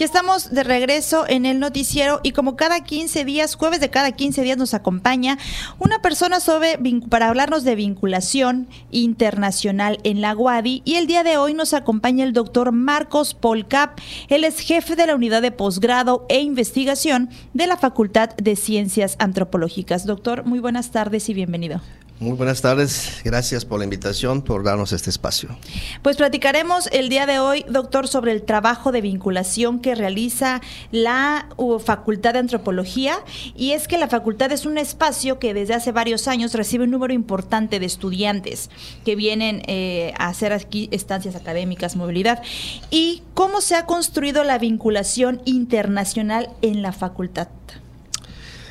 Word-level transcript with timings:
Ya 0.00 0.06
estamos 0.06 0.50
de 0.50 0.64
regreso 0.64 1.26
en 1.28 1.44
el 1.44 1.60
noticiero 1.60 2.20
y 2.22 2.32
como 2.32 2.56
cada 2.56 2.82
15 2.82 3.22
días, 3.26 3.54
jueves 3.54 3.80
de 3.80 3.90
cada 3.90 4.12
15 4.12 4.40
días 4.40 4.56
nos 4.56 4.72
acompaña 4.72 5.36
una 5.78 6.00
persona 6.00 6.40
sobre 6.40 6.78
para 7.10 7.28
hablarnos 7.28 7.64
de 7.64 7.74
vinculación 7.74 8.66
internacional 8.90 9.98
en 10.02 10.22
la 10.22 10.34
UADI 10.34 10.80
y 10.86 10.94
el 10.94 11.06
día 11.06 11.22
de 11.22 11.36
hoy 11.36 11.52
nos 11.52 11.74
acompaña 11.74 12.24
el 12.24 12.32
doctor 12.32 12.72
Marcos 12.72 13.34
Polcap. 13.34 13.98
Él 14.28 14.44
es 14.44 14.60
jefe 14.60 14.96
de 14.96 15.06
la 15.06 15.14
unidad 15.14 15.42
de 15.42 15.52
posgrado 15.52 16.24
e 16.30 16.40
investigación 16.40 17.28
de 17.52 17.66
la 17.66 17.76
Facultad 17.76 18.30
de 18.36 18.56
Ciencias 18.56 19.16
Antropológicas. 19.18 20.06
Doctor, 20.06 20.46
muy 20.46 20.60
buenas 20.60 20.92
tardes 20.92 21.28
y 21.28 21.34
bienvenido. 21.34 21.82
Muy 22.20 22.36
buenas 22.36 22.60
tardes, 22.60 23.22
gracias 23.24 23.64
por 23.64 23.78
la 23.78 23.84
invitación, 23.84 24.42
por 24.42 24.62
darnos 24.62 24.92
este 24.92 25.08
espacio. 25.08 25.56
Pues 26.02 26.18
platicaremos 26.18 26.86
el 26.92 27.08
día 27.08 27.24
de 27.24 27.38
hoy, 27.38 27.64
doctor, 27.66 28.08
sobre 28.08 28.32
el 28.32 28.42
trabajo 28.42 28.92
de 28.92 29.00
vinculación 29.00 29.80
que 29.80 29.94
realiza 29.94 30.60
la 30.92 31.48
Facultad 31.82 32.34
de 32.34 32.40
Antropología 32.40 33.16
y 33.56 33.70
es 33.70 33.88
que 33.88 33.96
la 33.96 34.06
facultad 34.06 34.52
es 34.52 34.66
un 34.66 34.76
espacio 34.76 35.38
que 35.38 35.54
desde 35.54 35.72
hace 35.72 35.92
varios 35.92 36.28
años 36.28 36.52
recibe 36.52 36.84
un 36.84 36.90
número 36.90 37.14
importante 37.14 37.80
de 37.80 37.86
estudiantes 37.86 38.68
que 39.02 39.16
vienen 39.16 39.62
eh, 39.66 40.12
a 40.18 40.28
hacer 40.28 40.52
aquí 40.52 40.90
estancias 40.92 41.36
académicas, 41.36 41.96
movilidad 41.96 42.42
y 42.90 43.22
cómo 43.32 43.62
se 43.62 43.76
ha 43.76 43.86
construido 43.86 44.44
la 44.44 44.58
vinculación 44.58 45.40
internacional 45.46 46.50
en 46.60 46.82
la 46.82 46.92
facultad. 46.92 47.48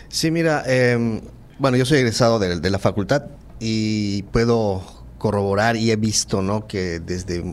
Sí, 0.09 0.29
mira, 0.29 0.63
em, 0.67 1.21
bueno, 1.57 1.77
yo 1.77 1.85
soy 1.85 1.97
egresado 1.97 2.37
de, 2.37 2.69
la 2.69 2.79
facultad 2.79 3.23
y 3.59 4.23
puedo 4.23 4.83
corroborar 5.17 5.75
y 5.75 5.91
he 5.91 5.95
visto 5.95 6.41
¿no? 6.41 6.67
que 6.67 6.99
desde 6.99 7.43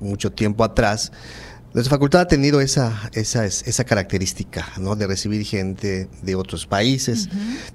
mucho 0.00 0.32
tiempo 0.32 0.64
atrás 0.64 1.12
nuestra 1.76 1.96
facultad 1.96 2.22
ha 2.22 2.26
tenido 2.26 2.62
esa, 2.62 3.10
esa, 3.12 3.44
esa 3.44 3.84
característica 3.84 4.66
¿no? 4.78 4.96
de 4.96 5.06
recibir 5.06 5.44
gente 5.44 6.08
de 6.22 6.34
otros 6.34 6.66
países, 6.66 7.28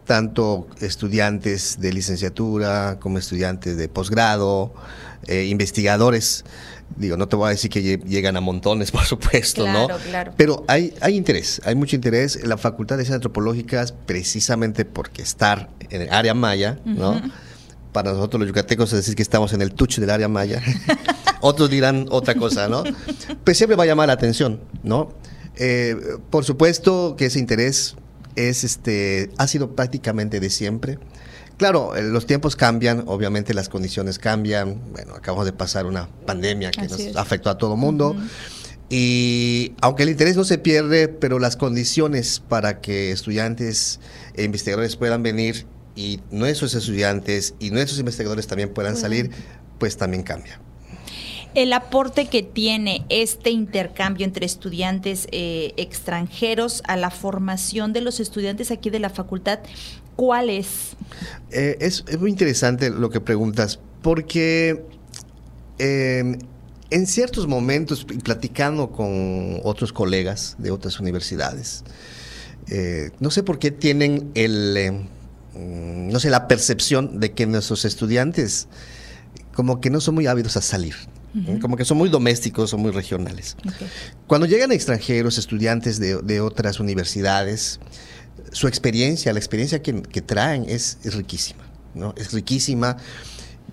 tanto 0.05 0.67
estudiantes 0.79 1.79
de 1.79 1.93
licenciatura 1.93 2.97
como 2.99 3.19
estudiantes 3.19 3.77
de 3.77 3.87
posgrado, 3.89 4.73
eh, 5.27 5.45
investigadores. 5.45 6.45
Digo, 6.95 7.15
no 7.15 7.27
te 7.27 7.35
voy 7.35 7.47
a 7.47 7.49
decir 7.51 7.69
que 7.69 7.99
llegan 7.99 8.37
a 8.37 8.41
montones, 8.41 8.89
por 8.91 9.05
supuesto, 9.05 9.67
¿no? 9.67 9.87
Claro. 10.09 10.33
Pero 10.35 10.65
hay, 10.67 10.95
hay 10.99 11.15
interés, 11.15 11.61
hay 11.63 11.75
mucho 11.75 11.95
interés. 11.95 12.43
La 12.43 12.57
Facultad 12.57 12.97
de 12.97 13.03
Ciencias 13.03 13.17
Antropológicas, 13.17 13.91
precisamente 13.91 14.83
porque 14.83 15.21
estar 15.21 15.69
en 15.91 16.01
el 16.01 16.09
área 16.11 16.33
maya, 16.33 16.79
¿no? 16.85 17.21
Para 17.91 18.13
nosotros 18.13 18.39
los 18.39 18.47
yucatecos 18.47 18.91
es 18.93 18.99
decir 18.99 19.15
que 19.15 19.21
estamos 19.21 19.53
en 19.53 19.61
el 19.61 19.73
touch 19.73 19.97
del 19.99 20.09
área 20.09 20.27
maya. 20.27 20.61
Otros 21.41 21.69
dirán 21.69 22.05
otra 22.09 22.35
cosa, 22.35 22.67
¿no? 22.67 22.83
Pues 23.43 23.57
siempre 23.57 23.75
va 23.75 23.83
a 23.83 23.87
llamar 23.87 24.07
la 24.07 24.13
atención, 24.13 24.61
¿no? 24.83 25.11
Eh, 25.55 25.95
por 26.29 26.45
supuesto 26.45 27.15
que 27.17 27.25
ese 27.25 27.39
interés 27.39 27.95
es 28.35 28.63
este 28.63 29.31
ha 29.37 29.47
sido 29.47 29.75
prácticamente 29.75 30.39
de 30.39 30.49
siempre. 30.49 30.99
Claro, 31.57 31.95
eh, 31.95 32.03
los 32.03 32.25
tiempos 32.25 32.55
cambian, 32.55 33.03
obviamente 33.07 33.53
las 33.53 33.69
condiciones 33.69 34.19
cambian. 34.19 34.81
Bueno, 34.91 35.15
acabamos 35.15 35.45
de 35.45 35.53
pasar 35.53 35.85
una 35.85 36.09
pandemia 36.25 36.71
que 36.71 36.87
nos 36.87 37.15
afectó 37.15 37.49
a 37.49 37.57
todo 37.57 37.73
el 37.73 37.79
mundo. 37.79 38.15
Y 38.89 39.73
aunque 39.81 40.03
el 40.03 40.09
interés 40.09 40.35
no 40.35 40.43
se 40.43 40.57
pierde, 40.57 41.07
pero 41.07 41.39
las 41.39 41.55
condiciones 41.55 42.41
para 42.41 42.81
que 42.81 43.11
estudiantes 43.11 43.99
e 44.35 44.43
investigadores 44.43 44.95
puedan 44.95 45.23
venir 45.23 45.65
y 45.95 46.19
nuestros 46.31 46.73
estudiantes 46.73 47.55
y 47.59 47.71
nuestros 47.71 47.99
investigadores 47.99 48.47
también 48.47 48.69
puedan 48.73 48.95
salir, 48.95 49.31
pues 49.77 49.97
también 49.97 50.23
cambia. 50.23 50.59
El 51.53 51.73
aporte 51.73 52.27
que 52.27 52.43
tiene 52.43 53.05
este 53.09 53.49
intercambio 53.49 54.25
entre 54.25 54.45
estudiantes 54.45 55.27
eh, 55.31 55.73
extranjeros 55.75 56.81
a 56.87 56.95
la 56.95 57.11
formación 57.11 57.91
de 57.91 57.99
los 57.99 58.21
estudiantes 58.21 58.71
aquí 58.71 58.89
de 58.89 58.99
la 58.99 59.09
facultad, 59.09 59.59
¿cuál 60.15 60.49
es? 60.49 60.95
Eh, 61.51 61.77
es, 61.81 62.05
muy 62.19 62.29
interesante 62.29 62.89
lo 62.89 63.09
que 63.09 63.19
preguntas, 63.19 63.79
porque 64.01 64.85
em, 65.77 66.39
en 66.89 67.05
ciertos 67.05 67.47
momentos, 67.47 68.05
platicando 68.05 68.91
con 68.91 69.59
otros 69.63 69.91
colegas 69.91 70.55
de 70.57 70.71
otras 70.71 71.01
universidades, 71.01 71.83
eh, 72.69 73.11
no 73.19 73.29
sé 73.29 73.43
por 73.43 73.59
qué 73.59 73.71
tienen 73.71 74.31
el 74.35 74.77
em, 74.77 75.07
no 75.53 76.19
sé, 76.19 76.29
la 76.29 76.47
percepción 76.47 77.19
de 77.19 77.31
que 77.33 77.45
nuestros 77.45 77.85
estudiantes 77.85 78.67
como 79.53 79.81
que 79.81 79.89
no 79.89 79.99
son 80.01 80.15
muy 80.15 80.27
ávidos 80.27 80.57
a 80.57 80.61
salir. 80.61 80.95
Como 81.61 81.77
que 81.77 81.85
son 81.85 81.97
muy 81.97 82.09
domésticos, 82.09 82.71
son 82.71 82.81
muy 82.81 82.91
regionales. 82.91 83.55
Cuando 84.27 84.47
llegan 84.47 84.73
extranjeros, 84.73 85.37
estudiantes 85.37 85.97
de, 85.97 86.41
otras 86.41 86.81
universidades, 86.81 87.79
su 88.51 88.67
experiencia, 88.67 89.31
la 89.31 89.39
experiencia 89.39 89.81
que, 89.81 90.21
traen 90.21 90.65
es, 90.67 90.97
riquísima, 91.05 91.63
¿no? 91.95 92.13
Es 92.17 92.33
riquísima 92.33 92.97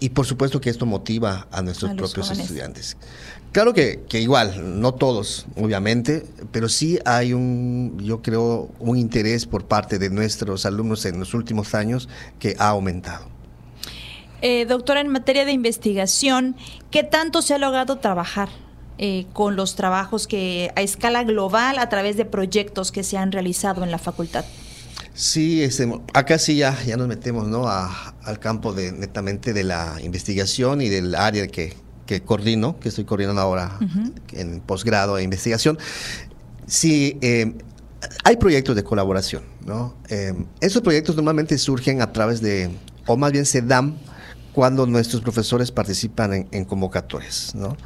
y 0.00 0.10
por 0.10 0.26
supuesto 0.26 0.60
que 0.60 0.70
esto 0.70 0.86
motiva 0.86 1.48
a 1.50 1.62
nuestros 1.62 1.94
propios 1.94 2.30
estudiantes. 2.30 2.96
Claro 3.52 3.72
que, 3.72 4.04
igual, 4.12 4.80
no 4.80 4.92
todos, 4.94 5.46
obviamente, 5.56 6.26
pero 6.52 6.68
sí 6.68 6.98
hay 7.04 7.32
un, 7.32 7.98
yo 7.98 8.20
creo, 8.20 8.70
un 8.78 8.98
interés 8.98 9.46
por 9.46 9.64
parte 9.64 9.98
de 9.98 10.10
nuestros 10.10 10.66
alumnos 10.66 11.04
en 11.06 11.18
los 11.18 11.32
últimos 11.34 11.74
años 11.74 12.08
que 12.38 12.54
ha 12.58 12.68
aumentado. 12.68 13.26
Eh, 14.42 14.66
doctora, 14.66 15.00
en 15.00 15.08
materia 15.08 15.44
de 15.44 15.52
investigación, 15.52 16.56
¿qué 16.90 17.02
tanto 17.02 17.42
se 17.42 17.54
ha 17.54 17.58
logrado 17.58 17.96
trabajar 17.96 18.50
eh, 18.98 19.26
con 19.32 19.56
los 19.56 19.74
trabajos 19.74 20.26
que 20.26 20.70
a 20.76 20.82
escala 20.82 21.24
global 21.24 21.78
a 21.78 21.88
través 21.88 22.16
de 22.16 22.24
proyectos 22.24 22.92
que 22.92 23.02
se 23.02 23.16
han 23.16 23.32
realizado 23.32 23.82
en 23.82 23.90
la 23.90 23.98
facultad? 23.98 24.44
Sí, 25.18 25.64
este, 25.64 25.92
acá 26.14 26.38
sí 26.38 26.54
ya, 26.54 26.80
ya 26.84 26.96
nos 26.96 27.08
metemos 27.08 27.48
¿no? 27.48 27.68
al 27.68 28.38
campo 28.38 28.72
de, 28.72 28.92
netamente 28.92 29.52
de 29.52 29.64
la 29.64 29.96
investigación 30.00 30.80
y 30.80 30.88
del 30.88 31.16
área 31.16 31.48
que, 31.48 31.74
que 32.06 32.20
coordino, 32.20 32.78
que 32.78 32.88
estoy 32.88 33.02
coordinando 33.02 33.42
ahora 33.42 33.80
en 34.30 34.60
posgrado 34.60 35.18
e 35.18 35.24
investigación, 35.24 35.76
sí 36.68 37.18
eh, 37.20 37.52
hay 38.22 38.36
proyectos 38.36 38.76
de 38.76 38.84
colaboración, 38.84 39.42
¿no? 39.66 39.96
Eh, 40.08 40.34
esos 40.60 40.82
proyectos 40.82 41.16
normalmente 41.16 41.58
surgen 41.58 42.00
a 42.00 42.12
través 42.12 42.40
de, 42.40 42.70
o 43.08 43.16
más 43.16 43.32
bien 43.32 43.44
se 43.44 43.60
dan 43.60 43.98
cuando 44.52 44.86
nuestros 44.86 45.20
profesores 45.20 45.72
participan 45.72 46.46
en, 46.52 46.64
convocatorias. 46.64 47.54
¿no? 47.54 47.76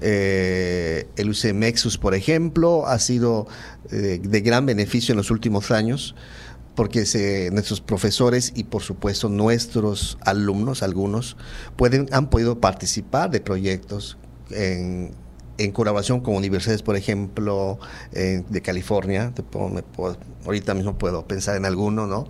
Eh, 0.00 1.08
el 1.16 1.30
UCMEXUS, 1.30 1.98
por 1.98 2.14
ejemplo, 2.14 2.86
ha 2.86 3.00
sido 3.00 3.48
de 3.90 4.40
gran 4.40 4.64
beneficio 4.66 5.12
en 5.12 5.16
los 5.16 5.32
últimos 5.32 5.72
años 5.72 6.14
porque 6.74 7.06
se, 7.06 7.50
nuestros 7.50 7.80
profesores 7.80 8.52
y 8.54 8.64
por 8.64 8.82
supuesto 8.82 9.28
nuestros 9.28 10.18
alumnos, 10.22 10.82
algunos, 10.82 11.36
pueden, 11.76 12.08
han 12.12 12.30
podido 12.30 12.60
participar 12.60 13.30
de 13.30 13.40
proyectos 13.40 14.18
en, 14.50 15.14
colaboración 15.72 16.20
con 16.22 16.34
universidades, 16.34 16.82
por 16.82 16.96
ejemplo, 16.96 17.78
de 18.10 18.62
California, 18.62 19.32
ahorita 20.44 20.74
mismo 20.74 20.98
puedo 20.98 21.28
pensar 21.28 21.56
en 21.56 21.64
alguno, 21.64 22.08
¿no? 22.08 22.26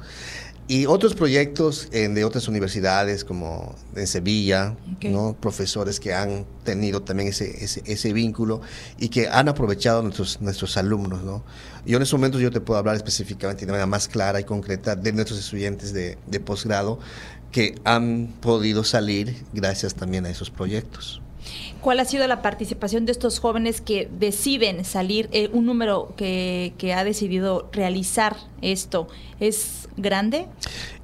Y 0.72 0.86
otros 0.86 1.12
proyectos 1.12 1.90
de 1.90 2.24
otras 2.24 2.48
universidades, 2.48 3.26
como 3.26 3.74
en 3.94 4.06
Sevilla, 4.06 4.74
¿no? 5.02 5.36
profesores 5.38 6.00
que 6.00 6.14
han 6.14 6.46
tenido 6.64 7.02
también 7.02 7.28
ese, 7.28 7.62
ese, 7.62 8.12
vínculo 8.14 8.62
y 8.98 9.10
que 9.10 9.28
han 9.28 9.50
aprovechado 9.50 10.02
nuestros, 10.02 10.40
nuestros 10.40 10.78
alumnos. 10.78 11.24
¿no? 11.24 11.44
Yo 11.84 11.98
en 11.98 12.02
estos 12.02 12.18
momentos 12.18 12.40
yo 12.40 12.50
te 12.50 12.62
puedo 12.62 12.78
hablar 12.78 12.96
específicamente 12.96 13.66
de 13.66 13.72
manera 13.72 13.84
más 13.84 14.08
clara 14.08 14.40
y 14.40 14.44
concreta 14.44 14.96
de 14.96 15.12
nuestros 15.12 15.40
estudiantes 15.40 15.92
de, 15.92 16.16
de 16.26 16.40
posgrado 16.40 16.98
que 17.50 17.74
han 17.84 18.28
podido 18.40 18.82
salir 18.82 19.44
gracias 19.52 19.94
también 19.94 20.24
a 20.24 20.30
esos 20.30 20.48
proyectos. 20.48 21.20
¿Cuál 21.80 21.98
ha 22.00 22.04
sido 22.04 22.26
la 22.28 22.42
participación 22.42 23.06
de 23.06 23.12
estos 23.12 23.40
jóvenes 23.40 23.80
que 23.80 24.08
deciden 24.18 24.84
salir? 24.84 25.28
Eh, 25.32 25.50
un 25.52 25.66
número 25.66 26.14
que, 26.16 26.72
ha 26.96 27.04
decidido 27.04 27.68
realizar 27.72 28.36
esto, 28.60 29.08
¿es 29.40 29.88
grande? 29.96 30.46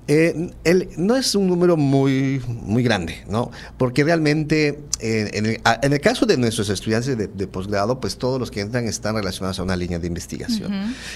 Eh, 0.06 0.52
no 0.96 1.17
es 1.17 1.35
un 1.35 1.49
número 1.49 1.76
muy, 1.76 2.40
muy 2.46 2.82
grande, 2.82 3.25
¿no? 3.29 3.50
Porque 3.76 4.05
realmente, 4.05 4.81
eh, 5.00 5.31
en, 5.35 5.93
el, 5.93 6.00
caso 6.00 6.25
de 6.25 6.38
nuestros 6.38 6.70
estudiantes 6.70 7.19
de, 7.19 7.46
posgrado, 7.46 8.00
pues 8.00 8.17
todos 8.17 8.41
los 8.41 8.50
que 8.50 8.61
entran 8.61 8.87
están 8.87 9.17
relacionados 9.17 9.58
a 9.58 9.64
una 9.64 9.76
línea 9.76 9.99
de 9.99 10.06
investigación. 10.06 10.73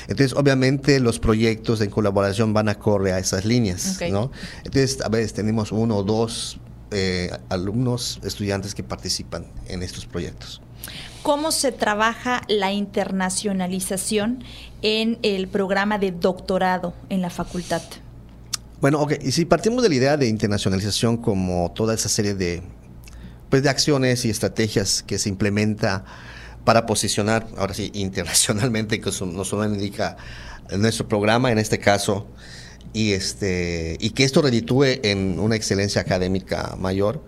Entonces, 0.08 0.34
obviamente, 0.34 1.00
los 1.00 1.18
proyectos 1.18 1.80
en 1.80 1.88
colaboración 1.88 2.52
van 2.52 2.68
a 2.68 2.74
correr 2.74 3.14
a 3.14 3.18
esas 3.18 3.44
líneas, 3.44 3.98
¿no? 4.10 4.30
Entonces, 4.58 5.00
a 5.02 5.08
veces 5.08 5.32
tenemos 5.32 5.72
uno 5.72 5.96
o 5.96 6.02
dos 6.02 6.58
eh, 6.92 7.30
alumnos, 7.48 8.20
estudiantes 8.22 8.74
que 8.74 8.82
participan 8.82 9.46
en 9.68 9.82
estos 9.82 10.06
proyectos. 10.06 10.60
¿Cómo 11.22 11.52
se 11.52 11.70
trabaja 11.70 12.42
la 12.48 12.72
internacionalización 12.72 14.42
en 14.82 15.18
el 15.22 15.48
programa 15.48 15.98
de 15.98 16.10
doctorado 16.10 16.94
en 17.08 17.22
la 17.22 17.30
facultad? 17.30 17.82
Bueno, 18.80 19.00
ok, 19.00 19.14
y 19.22 19.30
si 19.30 19.44
partimos 19.44 19.84
de 19.84 19.88
la 19.88 19.94
idea 19.94 20.16
de 20.16 20.26
internacionalización 20.26 21.16
como 21.16 21.70
toda 21.72 21.94
esa 21.94 22.08
serie 22.08 22.34
de, 22.34 22.64
pues, 23.48 23.62
de 23.62 23.68
acciones 23.68 24.24
y 24.24 24.30
estrategias 24.30 25.04
que 25.04 25.18
se 25.18 25.28
implementa 25.28 26.04
para 26.64 26.86
posicionar, 26.86 27.46
ahora 27.56 27.74
sí, 27.74 27.92
internacionalmente, 27.94 29.00
que 29.00 29.10
nos 29.24 29.52
indica 29.52 30.16
nuestro 30.76 31.06
programa, 31.06 31.52
en 31.52 31.58
este 31.58 31.78
caso, 31.78 32.26
y, 32.92 33.12
este, 33.12 33.96
y 34.00 34.10
que 34.10 34.24
esto 34.24 34.42
reditúe 34.42 34.84
en 35.02 35.38
una 35.38 35.56
excelencia 35.56 36.00
académica 36.00 36.76
mayor. 36.78 37.22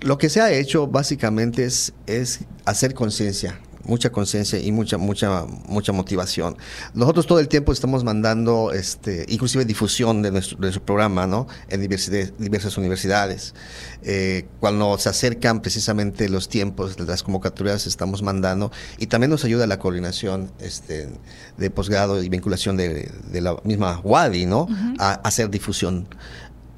Lo 0.00 0.18
que 0.18 0.28
se 0.28 0.40
ha 0.40 0.52
hecho 0.52 0.86
básicamente 0.86 1.64
es, 1.64 1.92
es 2.06 2.40
hacer 2.64 2.94
conciencia 2.94 3.60
mucha 3.84 4.10
conciencia 4.10 4.58
y 4.58 4.72
mucha, 4.72 4.98
mucha, 4.98 5.44
mucha 5.66 5.92
motivación. 5.92 6.56
Nosotros 6.94 7.26
todo 7.26 7.40
el 7.40 7.48
tiempo 7.48 7.72
estamos 7.72 8.04
mandando, 8.04 8.72
este, 8.72 9.26
inclusive 9.28 9.64
difusión 9.64 10.22
de 10.22 10.30
nuestro, 10.30 10.58
programa, 10.84 11.26
¿no? 11.26 11.46
En 11.68 11.80
diversas 11.80 12.76
universidades. 12.78 13.54
Eh, 14.02 14.46
cuando 14.60 14.96
se 14.98 15.08
acercan 15.08 15.60
precisamente 15.60 16.28
los 16.28 16.48
tiempos 16.48 16.96
de 16.96 17.04
las 17.04 17.22
convocatorias, 17.22 17.86
estamos 17.86 18.22
mandando 18.22 18.70
y 18.98 19.06
también 19.06 19.30
nos 19.30 19.44
ayuda 19.44 19.66
la 19.66 19.78
coordinación 19.78 20.50
este, 20.60 21.08
de 21.56 21.70
posgrado 21.70 22.22
y 22.22 22.28
vinculación 22.28 22.76
de, 22.76 23.10
la 23.32 23.56
misma 23.64 24.00
WADI, 24.02 24.46
¿no? 24.46 24.68
a 24.98 25.12
hacer 25.14 25.50
difusión 25.50 26.08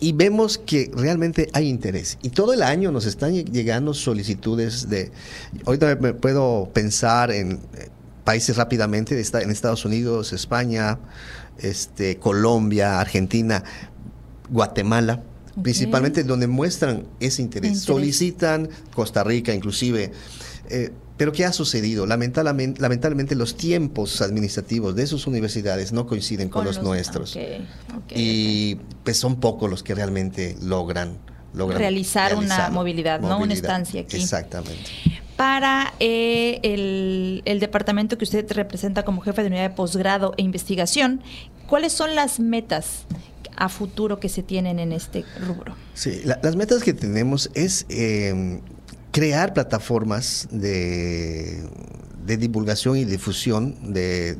y 0.00 0.12
vemos 0.12 0.58
que 0.58 0.90
realmente 0.94 1.48
hay 1.52 1.68
interés. 1.68 2.18
Y 2.22 2.30
todo 2.30 2.54
el 2.54 2.62
año 2.62 2.90
nos 2.90 3.04
están 3.04 3.34
llegando 3.34 3.94
solicitudes 3.94 4.88
de, 4.88 5.12
ahorita 5.66 5.96
me 5.96 6.14
puedo 6.14 6.70
pensar 6.72 7.30
en 7.30 7.52
eh, 7.74 7.88
países 8.24 8.56
rápidamente, 8.56 9.14
en 9.14 9.50
Estados 9.50 9.84
Unidos, 9.84 10.32
España, 10.32 10.98
este, 11.58 12.16
Colombia, 12.16 12.98
Argentina, 12.98 13.62
Guatemala, 14.48 15.22
principalmente 15.62 16.24
donde 16.24 16.46
muestran 16.46 17.04
ese 17.20 17.42
interés. 17.42 17.80
Solicitan 17.80 18.68
Costa 18.94 19.22
Rica 19.22 19.52
inclusive. 19.52 20.12
Eh, 20.70 20.90
pero 21.20 21.32
¿qué 21.32 21.44
ha 21.44 21.52
sucedido? 21.52 22.06
Lamentablemente, 22.06 22.80
lamentablemente, 22.80 23.34
los 23.34 23.54
tiempos 23.54 24.22
administrativos 24.22 24.96
de 24.96 25.06
sus 25.06 25.26
universidades 25.26 25.92
no 25.92 26.06
coinciden 26.06 26.48
con, 26.48 26.64
los, 26.64 26.82
nuestros. 26.82 27.38
y 28.08 28.76
pues 29.04 29.18
son 29.18 29.38
pocos 29.38 29.68
los 29.68 29.82
que 29.82 29.94
realmente 29.94 30.56
logran, 30.62 31.18
logran 31.52 31.78
realizar 31.78 32.34
una 32.36 32.70
movilidad, 32.70 33.20
no 33.20 33.38
una 33.38 33.52
estancia 33.52 34.00
aquí. 34.00 34.16
Exactamente. 34.16 34.90
Para 35.36 35.92
eh, 36.00 36.58
el, 36.62 37.42
el 37.44 37.60
departamento 37.60 38.16
que 38.16 38.24
usted 38.24 38.50
representa 38.52 39.02
como 39.02 39.20
jefe 39.20 39.42
de 39.42 39.48
unidad 39.48 39.68
de 39.68 39.76
posgrado 39.76 40.32
e 40.38 40.42
investigación, 40.42 41.20
¿cuáles 41.66 41.92
son 41.92 42.14
las 42.14 42.40
metas 42.40 43.04
a 43.56 43.68
futuro 43.68 44.20
que 44.20 44.30
se 44.30 44.42
tienen 44.42 44.78
en 44.78 44.92
este 44.92 45.26
rubro? 45.46 45.76
Sí, 45.92 46.22
las 46.24 46.56
metas 46.56 46.82
que 46.82 46.94
tenemos 46.94 47.50
es 47.52 47.84
eh, 47.90 48.62
crear 49.10 49.52
plataformas 49.54 50.48
de, 50.50 51.68
divulgación 52.24 52.96
y 52.96 53.04
difusión 53.04 53.92
de, 53.92 54.38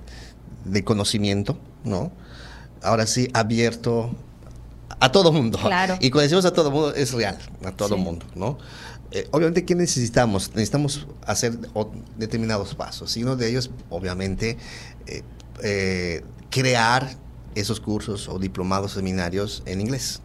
conocimiento, 0.85 1.59
¿no? 1.85 2.13
Ahora 2.83 3.07
sí, 3.07 3.29
abierto 3.35 4.15
a 5.01 5.13
todo 5.13 5.33
mundo. 5.33 5.59
Claro. 5.59 5.97
Y 6.01 6.11
cuando 6.11 6.23
decimos 6.23 6.45
a 6.45 6.53
todo 6.53 6.71
mundo, 6.71 6.95
es 6.95 7.13
real, 7.13 7.39
a 7.65 7.73
todo 7.73 7.97
mundo, 7.97 8.27
¿no? 8.35 8.59
Eh, 9.13 9.29
obviamente, 9.33 9.65
¿qué 9.65 9.75
necesitamos? 9.75 10.51
Necesitamos 10.51 11.07
hacer 11.27 11.59
determinados 12.17 12.75
pasos. 12.75 13.17
Y 13.17 13.25
uno 13.25 13.35
de 13.37 13.49
ellos, 13.49 13.71
obviamente, 13.89 14.57
eh, 15.07 15.23
eh, 15.63 16.23
crear 16.49 17.17
esos 17.55 17.81
cursos 17.81 18.29
o 18.29 18.39
diplomados 18.39 18.93
seminarios 18.93 19.63
en 19.67 19.81
inglés. 19.81 20.21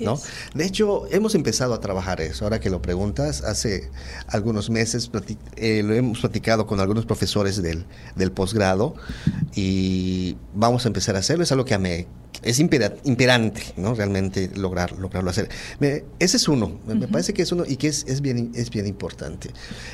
¿No? 0.00 0.20
De 0.54 0.64
hecho, 0.64 1.06
hemos 1.10 1.34
empezado 1.34 1.74
a 1.74 1.80
trabajar 1.80 2.20
eso. 2.20 2.44
Ahora 2.44 2.60
que 2.60 2.70
lo 2.70 2.80
preguntas, 2.82 3.42
hace 3.42 3.90
algunos 4.26 4.70
meses 4.70 5.10
eh, 5.56 5.82
lo 5.84 5.94
hemos 5.94 6.20
platicado 6.20 6.66
con 6.66 6.80
algunos 6.80 7.06
profesores 7.06 7.62
del, 7.62 7.84
del 8.16 8.32
posgrado 8.32 8.94
y 9.54 10.36
vamos 10.54 10.84
a 10.84 10.88
empezar 10.88 11.16
a 11.16 11.20
hacerlo. 11.20 11.44
Es 11.44 11.52
algo 11.52 11.64
que 11.64 11.78
me, 11.78 12.06
es 12.42 12.60
imperante, 12.60 13.62
¿no? 13.76 13.94
Realmente 13.94 14.50
lograr, 14.54 14.92
lograrlo 14.92 15.30
hacer. 15.30 15.48
ese 16.18 16.36
es 16.36 16.48
uno, 16.48 16.78
me 16.86 17.08
parece 17.08 17.32
que 17.32 17.42
es 17.42 17.52
uno 17.52 17.64
y 17.66 17.76
que 17.76 17.88
es, 17.88 18.04
es, 18.06 18.20
bien, 18.20 18.52
es 18.54 18.70
bien 18.70 18.86
importante. 18.86 19.50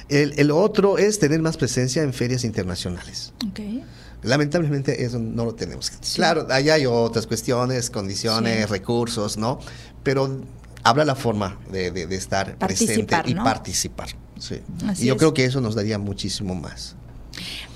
El, 0.09 0.35
el, 0.37 0.51
otro 0.51 0.99
es 0.99 1.19
tener 1.19 1.41
más 1.41 1.57
presencia 1.57 2.03
en 2.03 2.13
ferias 2.13 2.45
internacionales. 2.45 3.33
Okay. 3.51 3.85
Lamentablemente 4.23 5.05
eso 5.05 5.19
no 5.19 5.45
lo 5.45 5.55
tenemos. 5.55 5.91
Claro, 6.15 6.47
allá 6.51 6.75
hay 6.75 6.87
otras 6.87 7.27
cuestiones, 7.27 7.91
condiciones, 7.91 8.69
recursos, 8.69 9.37
¿no? 9.37 9.61
Pero 10.03 10.41
habla 10.83 11.05
la 11.05 11.15
forma 11.15 11.59
de, 11.71 11.91
de, 11.91 12.15
estar 12.15 12.57
presente 12.57 13.17
y 13.27 13.35
participar. 13.35 14.09
Sí. 14.39 14.63
y 14.99 15.05
yo 15.05 15.19
creo 15.19 15.35
que 15.35 15.45
eso 15.45 15.61
nos 15.61 15.75
daría 15.75 15.99
muchísimo 15.99 16.55
más 16.55 16.97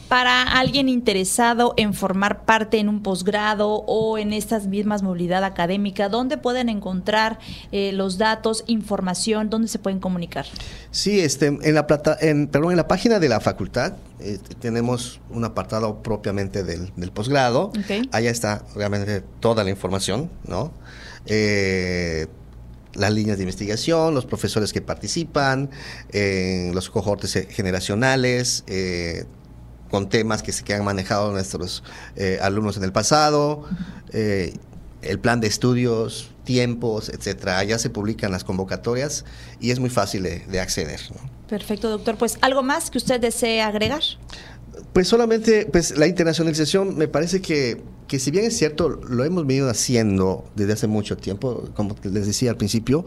para 0.08 0.42
alguien 0.42 0.88
interesado 0.88 1.74
en 1.76 1.94
formar 1.94 2.44
parte 2.44 2.78
en 2.78 2.88
un 2.88 3.02
posgrado 3.02 3.84
o 3.86 4.18
en 4.18 4.32
estas 4.32 4.66
mismas 4.66 5.02
movilidad 5.02 5.44
académica, 5.44 6.08
¿dónde 6.08 6.36
pueden 6.36 6.68
encontrar 6.68 7.38
eh, 7.72 7.92
los 7.92 8.18
datos, 8.18 8.64
información, 8.66 9.50
dónde 9.50 9.68
se 9.68 9.78
pueden 9.78 10.00
comunicar? 10.00 10.46
Sí, 10.90 11.20
este, 11.20 11.46
en 11.46 11.74
la 11.74 11.86
plata, 11.86 12.16
en, 12.20 12.48
perdón, 12.48 12.72
en 12.72 12.76
la 12.76 12.88
página 12.88 13.18
de 13.18 13.28
la 13.28 13.40
facultad 13.40 13.94
eh, 14.20 14.38
tenemos 14.60 15.20
un 15.30 15.44
apartado 15.44 16.02
propiamente 16.02 16.62
del, 16.62 16.90
posgrado. 17.12 17.72
Allá 18.12 18.30
está 18.30 18.64
realmente 18.74 19.22
toda 19.40 19.64
la 19.64 19.70
información, 19.70 20.30
¿no? 20.46 20.72
Eh, 21.26 22.26
las 22.94 23.12
líneas 23.12 23.38
de 23.38 23.42
investigación, 23.42 24.14
los 24.14 24.24
profesores 24.24 24.72
que 24.72 24.80
participan, 24.80 25.70
los 26.72 26.90
cohortes 26.90 27.46
generacionales, 27.50 28.62
eh, 28.68 29.24
con 29.94 30.08
temas 30.08 30.43
que, 30.43 30.50
se, 30.50 30.64
que 30.64 30.75
han 30.75 30.85
manejado 30.85 31.31
nuestros 31.31 31.85
eh, 32.17 32.41
alumnos 32.43 32.76
en 32.76 32.82
el 32.82 32.91
pasado, 32.91 33.64
eh, 34.12 34.52
el 35.02 35.20
plan 35.20 35.41
de 35.41 35.46
estudios, 35.46 36.32
tiempos, 36.43 37.11
etcétera. 37.11 37.58
Allá 37.58 37.79
se 37.79 37.91
publican 37.91 38.32
las 38.32 38.43
convocatorias 38.43 39.25
y 39.61 39.70
es 39.70 39.79
muy 39.79 39.91
fácil 39.91 40.25
de, 40.25 40.58
acceder. 40.61 40.99
Perfecto, 41.49 41.91
doctor. 41.91 42.17
Pues, 42.17 42.38
¿algo 42.41 42.64
más 42.64 42.91
que 42.91 42.99
usted 42.99 43.20
desee 43.20 43.62
agregar? 43.62 44.02
Pues 44.93 45.06
solamente, 45.06 45.67
pues 45.67 45.96
la 45.96 46.08
internacionalización 46.08 46.99
me 46.99 47.06
parece 47.06 47.41
que, 47.41 47.81
que 48.06 48.18
si 48.18 48.30
bien 48.30 48.44
es 48.44 48.56
cierto, 48.56 48.88
lo 48.88 49.24
hemos 49.24 49.46
venido 49.46 49.70
haciendo 49.70 50.44
desde 50.54 50.74
hace 50.74 50.86
mucho 50.86 51.16
tiempo, 51.16 51.68
como 51.74 51.96
les 52.02 52.26
decía 52.26 52.50
al 52.50 52.56
principio, 52.56 53.04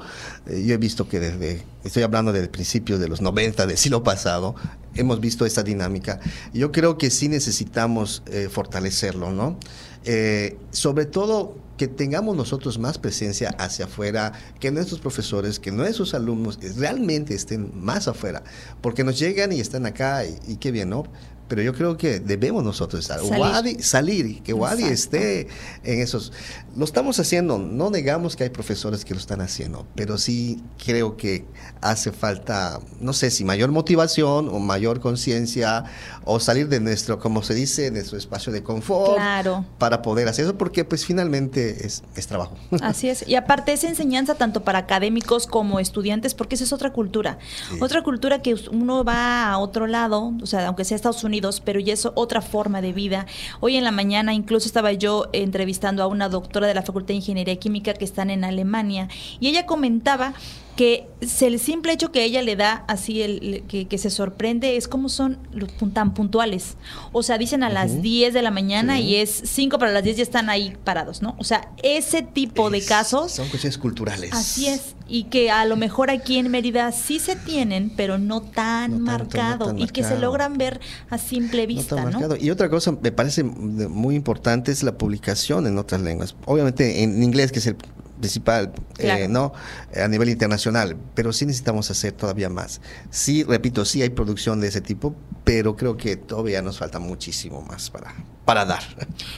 eh, 0.47 0.63
yo 0.65 0.73
he 0.73 0.77
visto 0.77 1.07
que 1.07 1.19
desde, 1.19 1.63
estoy 1.83 2.03
hablando 2.03 2.33
del 2.33 2.49
principio 2.49 2.97
de 2.97 3.07
los 3.07 3.21
90 3.21 3.67
del 3.67 3.77
siglo 3.77 4.03
pasado, 4.03 4.55
hemos 4.95 5.19
visto 5.19 5.45
esa 5.45 5.63
dinámica. 5.63 6.19
Yo 6.53 6.71
creo 6.71 6.97
que 6.97 7.11
sí 7.11 7.29
necesitamos 7.29 8.23
eh, 8.27 8.49
fortalecerlo, 8.51 9.31
¿no? 9.31 9.59
Eh, 10.05 10.57
sobre 10.71 11.05
todo 11.05 11.55
que 11.77 11.87
tengamos 11.87 12.35
nosotros 12.35 12.79
más 12.79 12.97
presencia 12.97 13.49
hacia 13.59 13.85
afuera, 13.85 14.33
que 14.59 14.71
nuestros 14.71 14.99
profesores, 14.99 15.59
que 15.59 15.71
nuestros 15.71 16.15
alumnos 16.15 16.57
realmente 16.75 17.35
estén 17.35 17.71
más 17.75 18.07
afuera, 18.07 18.43
porque 18.81 19.03
nos 19.03 19.19
llegan 19.19 19.51
y 19.51 19.59
están 19.59 19.85
acá 19.85 20.25
y 20.25 20.55
qué 20.55 20.71
bien, 20.71 20.89
¿no? 20.89 21.03
Pero 21.47 21.61
yo 21.61 21.73
creo 21.73 21.97
que 21.97 22.19
debemos 22.19 22.63
nosotros 22.63 23.01
estar. 23.01 23.19
Salir, 23.19 23.83
salir 23.83 24.41
que 24.43 24.53
Wadi 24.53 24.83
esté 24.83 25.47
en 25.83 26.01
esos. 26.01 26.33
Lo 26.75 26.85
estamos 26.85 27.19
haciendo, 27.19 27.57
no 27.57 27.89
negamos 27.89 28.35
que 28.35 28.43
hay 28.43 28.49
profesores 28.49 29.03
que 29.05 29.13
lo 29.13 29.19
están 29.19 29.41
haciendo, 29.41 29.87
pero 29.95 30.17
sí 30.17 30.61
creo 30.83 31.17
que 31.17 31.45
hace 31.81 32.11
falta, 32.11 32.79
no 32.99 33.13
sé 33.13 33.31
si 33.31 33.43
mayor 33.43 33.71
motivación 33.71 34.49
o 34.49 34.59
mayor 34.59 34.99
conciencia 34.99 35.85
o 36.23 36.39
salir 36.39 36.67
de 36.69 36.79
nuestro, 36.79 37.19
como 37.19 37.41
se 37.41 37.53
dice, 37.53 37.83
de 37.83 37.91
nuestro 37.91 38.17
espacio 38.17 38.53
de 38.53 38.61
confort 38.61 39.15
claro. 39.15 39.65
para 39.77 40.01
poder 40.01 40.27
hacer 40.27 40.45
eso, 40.45 40.57
porque 40.57 40.85
pues 40.85 41.05
finalmente 41.05 41.85
es, 41.85 42.03
es 42.15 42.27
trabajo. 42.27 42.55
Así 42.81 43.09
es. 43.09 43.27
Y 43.27 43.35
aparte 43.35 43.73
es 43.73 43.83
enseñanza 43.83 44.35
tanto 44.35 44.63
para 44.63 44.79
académicos 44.79 45.47
como 45.47 45.79
estudiantes, 45.79 46.35
porque 46.35 46.55
esa 46.55 46.65
es 46.65 46.73
otra 46.73 46.91
cultura. 46.93 47.39
Otra 47.79 48.03
cultura 48.03 48.41
que 48.41 48.55
uno 48.71 49.03
va 49.03 49.49
a 49.49 49.57
otro 49.57 49.87
lado, 49.87 50.33
o 50.41 50.45
sea, 50.45 50.67
aunque 50.67 50.83
sea 50.85 50.95
Estados 50.95 51.23
Unidos, 51.23 51.36
pero 51.63 51.79
ya 51.79 51.93
es 51.93 52.07
otra 52.15 52.41
forma 52.41 52.81
de 52.81 52.93
vida. 52.93 53.25
Hoy 53.59 53.77
en 53.77 53.83
la 53.83 53.91
mañana 53.91 54.33
incluso 54.33 54.67
estaba 54.67 54.91
yo 54.93 55.27
entrevistando 55.33 56.03
a 56.03 56.07
una 56.07 56.29
doctora 56.29 56.67
de 56.67 56.73
la 56.73 56.81
Facultad 56.81 57.09
de 57.09 57.15
Ingeniería 57.15 57.55
Química 57.57 57.93
que 57.93 58.05
están 58.05 58.29
en 58.29 58.43
Alemania 58.43 59.07
y 59.39 59.47
ella 59.47 59.65
comentaba 59.65 60.33
que 60.77 61.09
el 61.41 61.59
simple 61.59 61.91
hecho 61.91 62.11
que 62.11 62.23
ella 62.23 62.41
le 62.43 62.55
da 62.55 62.85
así, 62.87 63.21
el, 63.23 63.63
que, 63.67 63.97
se 63.97 64.09
sorprende, 64.09 64.77
es 64.77 64.87
como 64.87 65.09
son 65.09 65.39
los 65.51 65.69
tan 65.91 66.13
puntuales. 66.13 66.77
O 67.11 67.23
sea, 67.23 67.37
dicen 67.37 67.63
a 67.63 67.69
las 67.69 68.01
10 68.01 68.33
de 68.33 68.41
la 68.43 68.51
mañana 68.51 68.99
y 68.99 69.15
es 69.15 69.41
5 69.43 69.79
para 69.79 69.91
las 69.91 70.03
10 70.03 70.17
ya 70.17 70.23
están 70.23 70.49
ahí 70.49 70.77
parados, 70.83 71.21
¿no? 71.23 71.35
O 71.39 71.43
sea, 71.43 71.71
ese 71.81 72.21
tipo 72.21 72.69
de 72.69 72.85
casos... 72.85 73.31
Son 73.31 73.49
cuestiones 73.49 73.77
culturales. 73.79 74.31
Así 74.31 74.67
es. 74.67 74.95
Y 75.07 75.23
que 75.25 75.49
a 75.49 75.65
lo 75.65 75.77
mejor 75.77 76.11
aquí 76.11 76.37
en 76.37 76.51
Mérida 76.51 76.91
sí 76.91 77.17
se 77.17 77.35
tienen, 77.35 77.89
pero 77.89 78.19
no 78.19 78.41
tan 78.41 79.01
marcado. 79.01 79.75
y 79.75 79.87
que 79.87 80.03
se 80.03 80.19
logran 80.19 80.57
ver 80.57 80.79
a 81.09 81.17
simple 81.17 81.65
vista, 81.65 82.05
¿no? 82.05 82.35
Y 82.35 82.51
otra 82.51 82.69
cosa 82.69 82.91
me 82.91 83.11
parece 83.11 83.43
muy 83.43 84.15
importante 84.15 84.71
es 84.71 84.83
la 84.83 84.97
publicación 84.97 85.65
en 85.65 85.79
otras 85.79 86.01
lenguas. 86.01 86.35
Obviamente 86.45 87.01
en 87.01 87.23
inglés, 87.23 87.51
que 87.51 87.59
es 87.59 87.67
el 87.67 87.77
principal, 88.17 88.73
eh, 88.97 89.27
¿no? 89.27 89.53
A 89.95 90.07
nivel 90.07 90.29
internacional, 90.29 90.97
pero 91.15 91.33
sí 91.33 91.45
necesitamos 91.45 91.89
hacer 91.91 92.13
todavía 92.13 92.49
más. 92.49 92.81
Sí, 93.09 93.43
repito, 93.43 93.85
sí 93.85 94.01
hay 94.01 94.09
producción 94.09 94.59
de 94.59 94.67
ese 94.67 94.81
tipo, 94.81 95.15
pero 95.43 95.75
creo 95.75 95.97
que 95.97 96.17
todavía 96.17 96.61
nos 96.61 96.79
falta 96.79 96.99
muchísimo 96.99 97.61
más 97.61 97.89
para, 97.89 98.13
para 98.47 98.63
dar. 98.63 98.81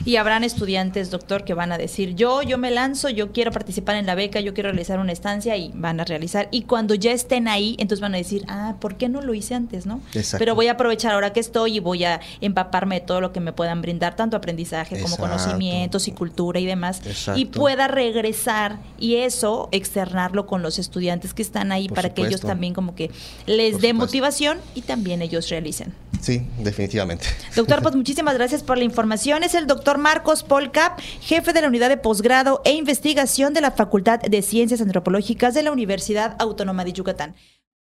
Y 0.04 0.16
habrán 0.16 0.44
estudiantes, 0.44 1.10
doctor, 1.10 1.42
que 1.42 1.52
van 1.52 1.72
a 1.72 1.78
decir, 1.78 2.14
yo, 2.14 2.42
yo 2.42 2.58
me 2.58 2.70
lanzo, 2.70 3.08
yo 3.08 3.32
quiero 3.32 3.50
participar 3.50 3.96
en 3.96 4.06
la 4.06 4.14
beca, 4.14 4.38
yo 4.38 4.54
quiero 4.54 4.70
realizar 4.70 5.00
una 5.00 5.10
estancia 5.10 5.56
y 5.56 5.72
van 5.74 5.98
a 5.98 6.04
realizar. 6.04 6.46
Y 6.52 6.62
cuando 6.62 6.94
ya 6.94 7.10
estén 7.10 7.48
ahí, 7.48 7.74
entonces 7.80 8.00
van 8.00 8.14
a 8.14 8.18
decir, 8.18 8.44
ah, 8.46 8.76
¿por 8.78 8.94
qué 8.94 9.08
no 9.08 9.20
lo 9.20 9.34
hice 9.34 9.56
antes, 9.56 9.84
no? 9.84 10.00
Pero 10.38 10.54
voy 10.54 10.68
a 10.68 10.72
aprovechar 10.72 11.12
ahora 11.12 11.32
que 11.32 11.40
estoy 11.40 11.78
y 11.78 11.80
voy 11.80 12.04
a 12.04 12.20
empaparme 12.40 13.00
de 13.00 13.06
todo 13.06 13.20
lo 13.20 13.32
que 13.32 13.40
me 13.40 13.52
puedan 13.52 13.82
brindar, 13.82 14.14
tanto 14.14 14.36
aprendizaje 14.36 15.02
como 15.02 15.16
conocimientos 15.16 16.06
y 16.06 16.12
cultura 16.12 16.60
y 16.60 16.66
demás. 16.66 17.02
Y 17.34 17.46
pueda 17.46 17.88
regresar 17.88 18.78
y 18.96 19.16
eso 19.16 19.68
externarlo 19.72 20.46
con 20.46 20.62
los 20.62 20.78
estudiantes 20.78 21.34
que 21.34 21.42
están 21.42 21.72
ahí 21.72 21.88
para 21.88 22.14
que 22.14 22.22
ellos 22.22 22.42
también 22.42 22.74
como 22.74 22.94
que 22.94 23.10
les 23.46 23.80
dé 23.80 23.92
motivación 23.92 24.58
y 24.76 24.82
también 24.82 25.20
ellos 25.20 25.48
realicen. 25.48 25.92
Sí, 26.20 26.46
definitivamente. 26.58 27.26
Doctor, 27.56 27.82
pues 27.82 27.96
muchísimas 27.96 28.34
gracias 28.34 28.62
por 28.62 28.76
la 28.76 28.84
información. 28.84 29.42
Es 29.42 29.54
el 29.54 29.66
doctor 29.66 29.98
Marcos 29.98 30.42
Polcap, 30.42 31.00
jefe 31.20 31.52
de 31.52 31.62
la 31.62 31.68
unidad 31.68 31.88
de 31.88 31.96
posgrado 31.96 32.60
e 32.64 32.72
investigación 32.72 33.54
de 33.54 33.62
la 33.62 33.70
Facultad 33.70 34.20
de 34.20 34.42
Ciencias 34.42 34.80
Antropológicas 34.80 35.54
de 35.54 35.62
la 35.62 35.72
Universidad 35.72 36.36
Autónoma 36.38 36.84
de 36.84 36.92
Yucatán. 36.92 37.34